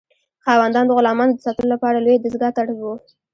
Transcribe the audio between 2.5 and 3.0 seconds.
ته اړ وو.